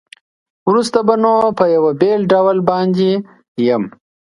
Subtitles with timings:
[0.69, 3.09] وروسته به نو په یوه بېل ډول باندې
[3.67, 3.83] یم.